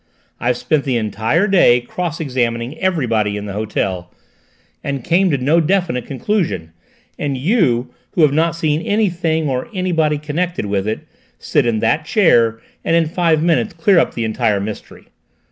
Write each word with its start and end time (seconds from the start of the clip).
"I've 0.39 0.57
spent 0.57 0.83
the 0.83 0.97
entire 0.97 1.45
day 1.45 1.79
cross 1.79 2.19
examining 2.19 2.75
everybody 2.79 3.37
in 3.37 3.45
the 3.45 3.53
hotel, 3.53 4.11
and 4.83 5.03
came 5.03 5.29
to 5.29 5.37
no 5.37 5.59
definite 5.59 6.07
conclusion; 6.07 6.73
and 7.19 7.37
you, 7.37 7.93
who 8.13 8.23
have 8.23 8.33
not 8.33 8.55
seen 8.55 8.81
anything 8.81 9.47
or 9.47 9.67
anybody 9.75 10.17
connected 10.17 10.65
with 10.65 10.87
it, 10.87 11.01
sit 11.37 11.67
in 11.67 11.81
that 11.81 12.05
chair 12.05 12.59
and 12.83 12.95
in 12.95 13.05
five 13.09 13.43
minutes 13.43 13.73
clear 13.75 13.99
up 13.99 14.15
the 14.15 14.25
entire 14.25 14.59
mystery. 14.59 15.05